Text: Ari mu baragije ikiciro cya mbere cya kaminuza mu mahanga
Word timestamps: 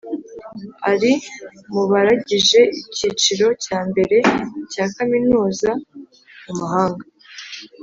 Ari 0.91 1.11
mu 1.71 1.83
baragije 1.91 2.59
ikiciro 2.81 3.47
cya 3.63 3.79
mbere 3.89 4.17
cya 4.71 4.85
kaminuza 4.95 5.69
mu 6.45 6.53
mahanga 6.59 7.05